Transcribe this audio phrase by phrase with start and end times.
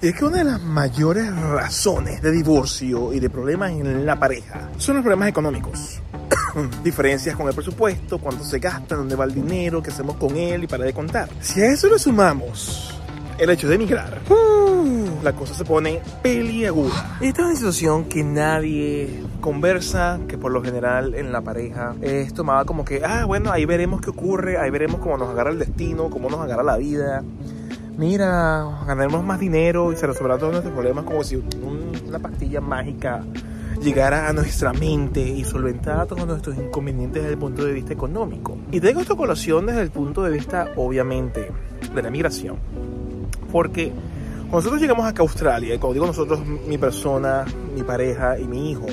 [0.00, 4.70] Es que una de las mayores razones de divorcio y de problemas en la pareja
[4.76, 6.00] son los problemas económicos.
[6.84, 10.62] Diferencias con el presupuesto, cuánto se gasta, dónde va el dinero, qué hacemos con él
[10.62, 11.28] y para de contar.
[11.40, 12.96] Si a eso le sumamos
[13.38, 17.18] el hecho de emigrar, uh, la cosa se pone peliaguda.
[17.20, 22.32] Esta es una situación que nadie conversa, que por lo general en la pareja es
[22.34, 25.58] tomada como que, ah, bueno, ahí veremos qué ocurre, ahí veremos cómo nos agarra el
[25.58, 27.24] destino, cómo nos agarra la vida
[27.98, 33.24] mira, ganaremos más dinero y se resolverán todos nuestros problemas como si una pastilla mágica
[33.82, 38.56] llegara a nuestra mente y solventara todos nuestros inconvenientes desde el punto de vista económico.
[38.70, 41.50] Y tengo esta colación desde el punto de vista, obviamente,
[41.94, 42.56] de la migración.
[43.50, 43.92] Porque
[44.42, 48.44] cuando nosotros llegamos acá a Australia, y cuando digo nosotros, mi persona, mi pareja y
[48.44, 48.86] mi hijo,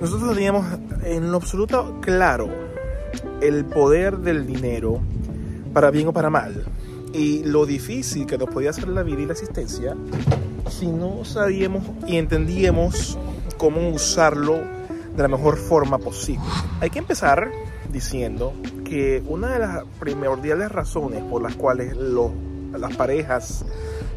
[0.00, 0.66] nosotros teníamos
[1.04, 2.48] en lo absoluto claro
[3.42, 5.00] el poder del dinero
[5.74, 6.64] para bien o para mal
[7.12, 9.96] y lo difícil que nos podía hacer la vida y la existencia
[10.70, 13.18] si no sabíamos y entendíamos
[13.58, 14.58] cómo usarlo
[15.16, 16.44] de la mejor forma posible.
[16.80, 17.50] Hay que empezar
[17.92, 18.52] diciendo
[18.84, 23.64] que una de las primordiales razones por las cuales las parejas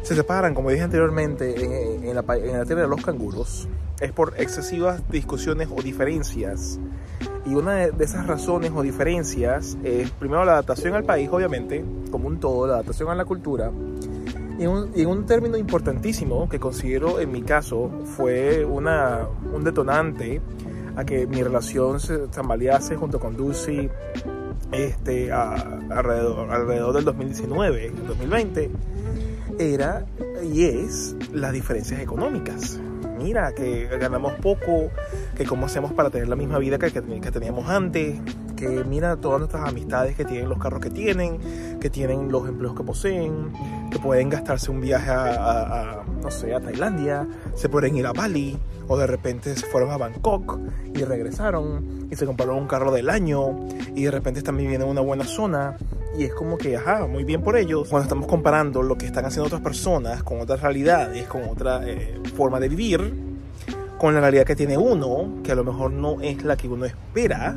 [0.02, 3.68] se separan, como dije anteriormente en, la, en la tierra de los canguros,
[4.00, 6.78] es por excesivas discusiones o diferencias
[7.46, 12.28] y una de esas razones o diferencias es primero la adaptación al país, obviamente, como
[12.28, 13.72] un todo, la adaptación a la cultura.
[14.56, 20.40] Y un, un término importantísimo que considero en mi caso fue una, un detonante
[20.94, 23.90] a que mi relación se tambalease junto con Dulce
[24.70, 28.70] este, alrededor, alrededor del 2019, 2020,
[29.58, 30.06] era
[30.40, 32.78] y es las diferencias económicas
[33.18, 34.90] mira, que ganamos poco,
[35.36, 38.20] que cómo hacemos para tener la misma vida que, que, teníamos antes,
[38.56, 42.74] que mira todas nuestras amistades que tienen los carros que tienen, que tienen los empleos
[42.74, 43.52] que poseen,
[43.90, 48.58] que pueden gastarse un viaje a, no sé, a Tailandia, se pueden ir a Bali,
[48.88, 50.58] o de repente se fueron a Bangkok
[50.94, 54.92] y regresaron y se compraron un carro del año y de repente están viviendo en
[54.92, 55.76] una buena zona
[56.16, 57.88] y es como que, ajá, muy bien por ellos.
[57.88, 62.20] Cuando estamos comparando lo que están haciendo otras personas con otras realidades, con otra eh,
[62.36, 63.14] forma de vivir,
[63.98, 66.84] con la realidad que tiene uno, que a lo mejor no es la que uno
[66.84, 67.56] espera,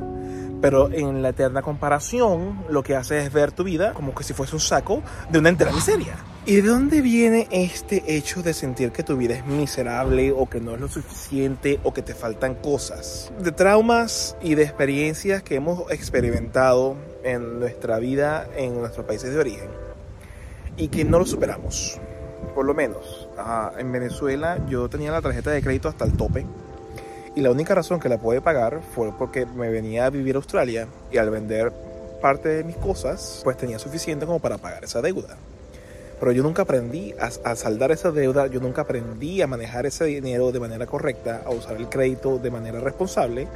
[0.62, 4.34] pero en la eterna comparación lo que hace es ver tu vida como que si
[4.34, 6.16] fuese un saco de una entera miseria.
[6.46, 10.62] ¿Y de dónde viene este hecho de sentir que tu vida es miserable o que
[10.62, 13.32] no es lo suficiente o que te faltan cosas?
[13.40, 19.40] De traumas y de experiencias que hemos experimentado en nuestra vida en nuestros países de
[19.40, 19.70] origen
[20.78, 22.00] y que no lo superamos.
[22.56, 23.28] Por lo menos
[23.78, 26.46] en Venezuela yo tenía la tarjeta de crédito hasta el tope
[27.38, 30.40] y la única razón que la pude pagar fue porque me venía a vivir a
[30.40, 31.72] Australia y al vender
[32.20, 35.38] parte de mis cosas pues tenía suficiente como para pagar esa deuda.
[36.20, 40.52] Pero yo nunca aprendí a, saldar esa deuda, yo nunca aprendí a manejar ese dinero
[40.52, 43.48] de manera correcta, a usar el crédito de manera responsable.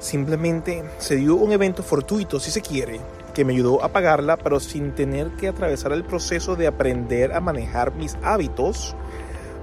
[0.00, 2.98] Simplemente se dio un evento fortuito, si se quiere,
[3.32, 7.38] que me ayudó a pagarla, pero sin tener que atravesar el proceso de aprender a
[7.38, 8.96] manejar mis hábitos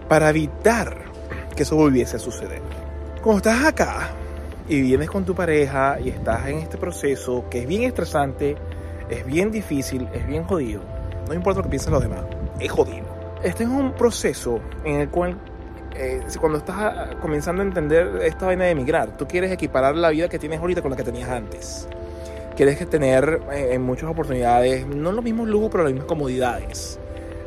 [0.07, 1.03] para evitar
[1.53, 2.70] que eso volviese a suceder.
[3.21, 4.09] Cuando estás acá
[4.67, 8.55] y vienes con tu pareja y estás en este proceso que es bien estresante,
[9.11, 10.81] es bien difícil, es bien jodido,
[11.27, 12.23] no importa lo que piensen los demás,
[12.59, 13.05] es jodido.
[13.43, 15.37] Este es un proceso en el cual
[15.93, 20.09] eh, cuando estás ah, comenzando a entender esta vaina de emigrar, tú quieres equiparar la
[20.09, 21.87] vida que tienes ahorita con la que tenías antes.
[22.55, 26.97] Quieres tener eh, muchas oportunidades, no los mismos lujos, pero las mismas comodidades.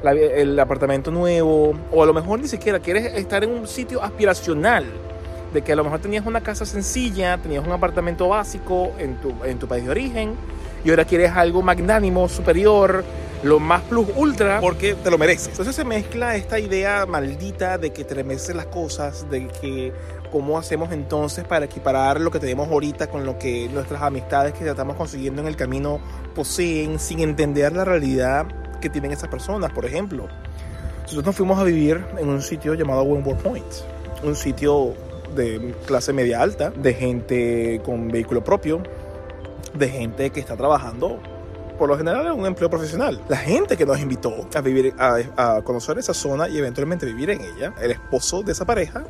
[0.05, 4.85] el apartamento nuevo, o a lo mejor ni siquiera quieres estar en un sitio aspiracional,
[5.54, 9.32] de que a lo mejor tenías una casa sencilla, tenías un apartamento básico en tu,
[9.44, 10.34] en tu país de origen,
[10.84, 13.04] y ahora quieres algo magnánimo, superior,
[13.44, 15.48] lo más plus ultra porque te lo mereces.
[15.48, 19.93] Entonces se mezcla esta idea maldita de que te mereces las cosas, de que
[20.32, 24.69] cómo hacemos entonces para equiparar lo que tenemos ahorita con lo que nuestras amistades que
[24.69, 26.00] estamos consiguiendo en el camino
[26.34, 28.47] poseen sin entender la realidad
[28.81, 29.70] que tienen esas personas.
[29.72, 30.26] Por ejemplo,
[31.03, 33.73] nosotros nos fuimos a vivir en un sitio llamado Wentworth Point,
[34.25, 34.94] un sitio
[35.34, 38.82] de clase media alta, de gente con vehículo propio,
[39.75, 41.20] de gente que está trabajando
[41.78, 43.20] por lo general es un empleo profesional.
[43.28, 47.40] La gente que nos invitó a vivir, a, conocer esa zona y eventualmente vivir en
[47.40, 49.04] ella, el esposo de esa pareja,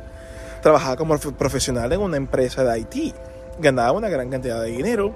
[0.61, 3.15] trabajaba como profesional en una empresa de IT,
[3.59, 5.13] ganaba una gran cantidad de dinero,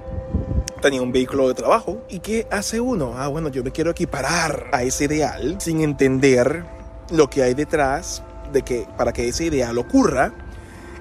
[0.81, 2.03] tenía un vehículo de trabajo.
[2.07, 3.13] ¿Y qué hace uno?
[3.17, 6.63] Ah, bueno, yo me quiero equiparar a ese ideal sin entender
[7.11, 8.21] lo que hay detrás
[8.53, 10.33] de que para que ese ideal ocurra.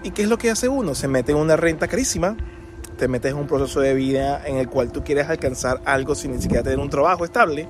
[0.02, 0.94] ¿Y qué es lo que hace uno?
[0.94, 2.36] Se mete en una renta carísima
[2.98, 6.32] te metes en un proceso de vida en el cual tú quieres alcanzar algo sin
[6.32, 7.68] ni siquiera tener un trabajo estable,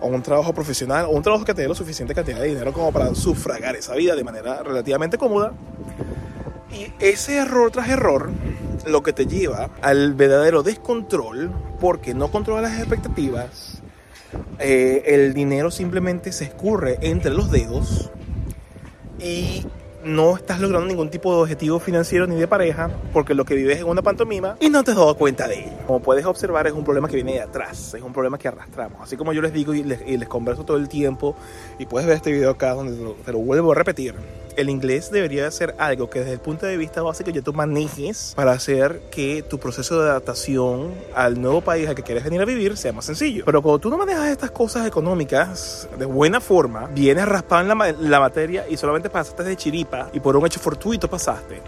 [0.00, 2.72] o un trabajo profesional o un trabajo que te dé lo suficiente cantidad de dinero
[2.72, 5.52] como para sufragar esa vida de manera relativamente cómoda.
[6.70, 8.30] Y ese error tras error
[8.86, 11.50] lo que te lleva al verdadero descontrol
[11.80, 13.82] porque no controlas las expectativas.
[14.58, 18.10] Eh, el dinero simplemente se escurre entre los dedos
[19.18, 19.66] y
[20.06, 23.78] no estás logrando ningún tipo de objetivo financiero ni de pareja porque lo que vives
[23.78, 25.72] es una pantomima y no te has dado cuenta de ello.
[25.86, 29.00] Como puedes observar es un problema que viene de atrás, es un problema que arrastramos.
[29.02, 31.36] Así como yo les digo y les, converso todo el tiempo
[31.78, 34.14] y puedes ver este video acá donde te lo vuelvo a repetir
[34.56, 38.32] el inglés debería ser algo que desde el punto de vista básico ya tú manejes
[38.34, 42.44] para hacer que tu proceso de adaptación al nuevo país al que quieres venir a
[42.44, 43.44] vivir sea más sencillo.
[43.44, 47.92] Pero cuando tú no manejas estas cosas económicas de buena forma, vienes raspado en la,
[47.92, 51.60] la materia y solamente pasaste de chiripa y por un hecho fortuito pasaste,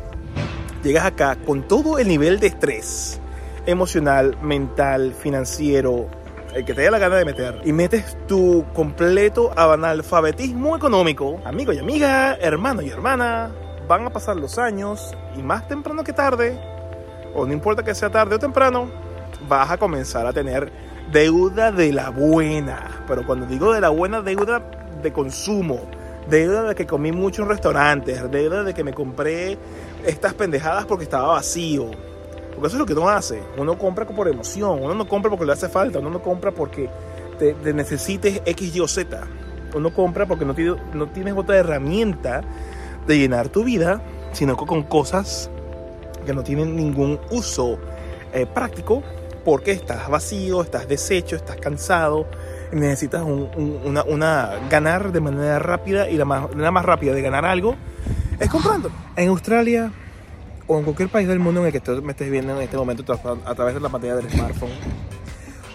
[0.83, 3.21] llegas acá con todo el nivel de estrés
[3.67, 6.09] emocional, mental, financiero,
[6.55, 11.73] el que te dé la gana de meter, y metes tu completo analfabetismo económico, amigo
[11.73, 13.51] y amiga, hermano y hermana,
[13.87, 16.59] van a pasar los años y más temprano que tarde,
[17.35, 18.91] o no importa que sea tarde o temprano,
[19.49, 20.73] vas a comenzar a tener
[21.13, 23.05] deuda de la buena.
[23.07, 24.63] Pero cuando digo de la buena, deuda
[25.03, 25.81] de consumo,
[26.29, 29.59] deuda de que comí mucho en restaurantes, deuda de que me compré
[30.07, 31.91] estas pendejadas porque estaba vacío
[32.59, 33.41] porque eso es lo que uno hace.
[33.57, 36.91] Uno compra por emoción, uno no compra porque le hace falta, uno no compra porque
[37.39, 39.21] te, necesites X, Y o Z.
[39.75, 40.55] Uno compra porque no,
[41.07, 42.43] tienes otra herramienta
[43.07, 44.03] de llenar tu vida,
[44.33, 45.51] sino con cosas
[46.27, 47.79] que no tienen ningún uso
[48.33, 49.05] eh, práctico
[49.45, 52.27] porque estás vacío, estás deshecho, estás cansado,
[52.73, 53.25] necesitas
[54.69, 57.77] ganar de manera rápida y la más rápida de ganar algo
[58.41, 58.91] es comprando.
[59.15, 59.93] En Australia
[60.69, 62.77] o en cualquier país del mundo en el que tú me estés viendo en este
[62.77, 64.71] momento a través de la pantalla del smartphone,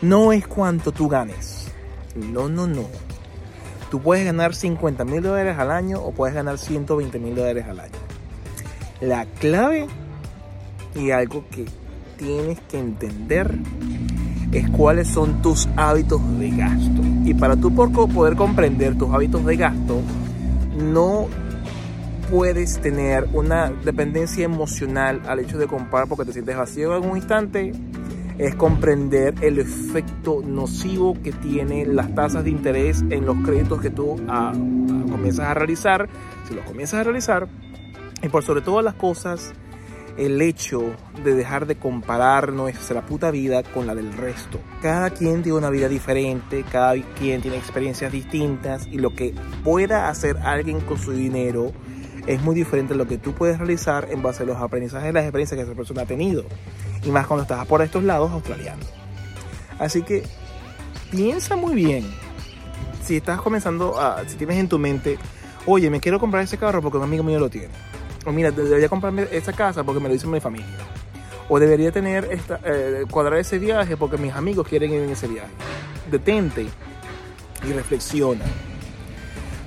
[0.01, 1.71] no es cuánto tú ganes.
[2.15, 2.83] No, no, no.
[3.89, 7.79] Tú puedes ganar 50 mil dólares al año o puedes ganar 120 mil dólares al
[7.79, 7.93] año.
[9.01, 9.87] La clave
[10.95, 11.65] y algo que
[12.17, 13.57] tienes que entender
[14.51, 17.01] es cuáles son tus hábitos de gasto.
[17.25, 20.01] Y para tú poder comprender tus hábitos de gasto,
[20.77, 21.27] no
[22.29, 27.17] puedes tener una dependencia emocional al hecho de comprar porque te sientes vacío en un
[27.17, 27.71] instante
[28.37, 33.89] es comprender el efecto nocivo que tienen las tasas de interés en los créditos que
[33.89, 36.09] tú ah, ah, comienzas a realizar,
[36.47, 37.47] si los comienzas a realizar,
[38.21, 39.53] y por sobre todas las cosas,
[40.17, 44.59] el hecho de dejar de comparar nuestra puta vida con la del resto.
[44.81, 49.33] Cada quien tiene una vida diferente, cada quien tiene experiencias distintas y lo que
[49.63, 51.71] pueda hacer alguien con su dinero
[52.27, 55.13] es muy diferente a lo que tú puedes realizar en base a los aprendizajes y
[55.13, 56.43] las experiencias que esa persona ha tenido.
[57.03, 58.87] Y más cuando estás por estos lados australianos.
[59.79, 60.23] Así que
[61.11, 62.05] piensa muy bien.
[63.03, 65.17] Si estás comenzando a, si tienes en tu mente,
[65.65, 67.69] oye, me quiero comprar ese carro porque un amigo mío lo tiene.
[68.25, 70.67] O mira, debería comprarme esa casa porque me lo dice mi familia.
[71.49, 75.27] O debería tener esta, eh, cuadrar ese viaje porque mis amigos quieren ir en ese
[75.27, 75.51] viaje.
[76.09, 76.65] Detente
[77.67, 78.45] y reflexiona.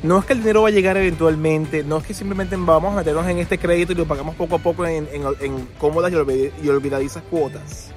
[0.07, 2.99] No es que el dinero va a llegar eventualmente, no es que simplemente vamos a
[2.99, 5.09] meternos en este crédito y lo pagamos poco a poco en,
[5.81, 7.91] cómodas y olvidadizas cuotas.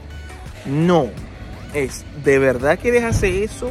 [0.65, 1.09] No,
[1.75, 3.69] es de verdad quieres hacer eso.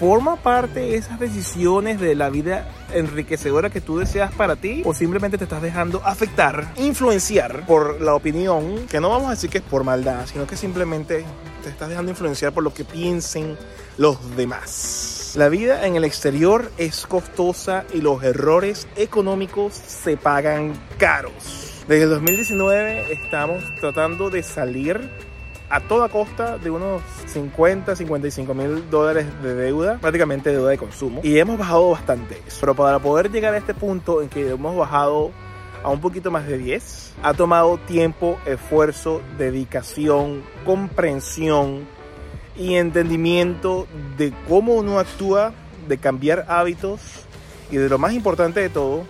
[0.00, 4.82] ¿Forma parte de esas decisiones de la vida enriquecedora que tú deseas para ti?
[4.84, 9.48] ¿O simplemente te estás dejando afectar, influenciar por la opinión, que no vamos a decir
[9.48, 11.24] que es por maldad, sino que simplemente
[11.62, 13.56] te estás dejando influenciar por lo que piensen
[13.96, 15.13] los demás?
[15.34, 21.82] La vida en el exterior es costosa y los errores económicos se pagan caros.
[21.88, 25.10] Desde el 2019 estamos tratando de salir
[25.70, 31.20] a toda costa de unos 50, 55 mil dólares de deuda, prácticamente deuda de consumo.
[31.24, 32.40] Y hemos bajado bastante.
[32.60, 35.32] Pero para poder llegar a este punto en que hemos bajado
[35.82, 41.88] a un poquito más de 10, ha tomado tiempo, esfuerzo, dedicación, comprensión
[42.56, 45.52] y entendimiento de cómo uno actúa,
[45.88, 47.00] de cambiar hábitos
[47.70, 49.04] y de lo más importante de todo,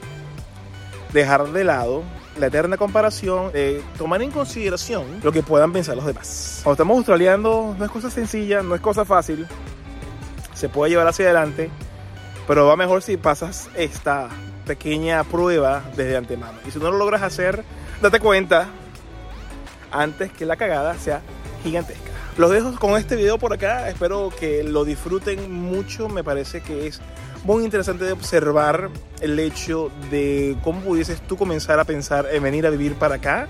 [1.13, 2.03] dejar de lado
[2.39, 3.53] la eterna comparación,
[3.97, 6.61] tomar en consideración lo que puedan pensar los demás.
[6.65, 9.47] Cuando estamos australiando no es cosa sencilla, no es cosa fácil,
[10.53, 11.71] se puede llevar hacia adelante,
[12.49, 14.29] pero va mejor si pasas esta
[14.67, 16.59] pequeña prueba desde antemano.
[16.67, 17.63] Y si no lo logras hacer,
[18.01, 18.67] date cuenta
[19.93, 21.23] antes que la cagada sea
[21.63, 22.14] gigantesca.
[22.37, 26.89] Los dejo con este video por acá, espero que lo disfruten mucho, me parece que
[26.89, 27.01] es
[27.45, 32.71] muy interesante observar el hecho de cómo pudieses tú comenzar a pensar en venir a
[32.71, 33.47] vivir para acá,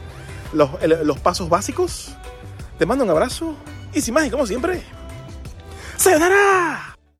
[0.52, 0.70] los,
[1.02, 2.14] los pasos básicos.
[2.78, 3.56] Te mando un abrazo
[3.94, 4.82] y sin más y como siempre,
[5.96, 6.93] ¡Sayonara!